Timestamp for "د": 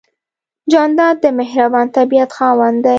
1.23-1.25